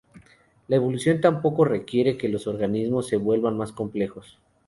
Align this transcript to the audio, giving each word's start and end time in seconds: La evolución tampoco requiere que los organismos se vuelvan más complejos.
La 0.67 0.77
evolución 0.77 1.21
tampoco 1.21 1.63
requiere 1.63 2.17
que 2.17 2.27
los 2.27 2.47
organismos 2.47 3.05
se 3.07 3.17
vuelvan 3.17 3.55
más 3.55 3.71
complejos. 3.71 4.39